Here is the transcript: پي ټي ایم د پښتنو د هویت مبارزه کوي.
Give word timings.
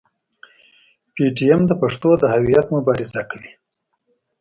پي 1.13 1.23
ټي 1.35 1.45
ایم 1.51 1.61
د 1.67 1.71
پښتنو 1.81 2.11
د 2.19 2.23
هویت 2.33 2.65
مبارزه 2.75 3.21
کوي. 3.31 3.51